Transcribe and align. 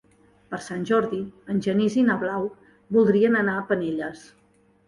Per 0.53 0.59
Sant 0.67 0.85
Jordi 0.91 1.19
en 1.55 1.61
Genís 1.67 1.97
i 2.05 2.05
na 2.07 2.17
Blau 2.23 2.47
voldrien 2.99 3.39
anar 3.43 3.59
a 3.59 3.67
Penelles. 3.73 4.27